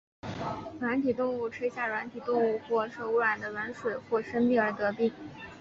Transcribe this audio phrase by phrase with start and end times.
[0.79, 5.13] 软体动物吃下软体动物或受污染的饮水或生菜而得病。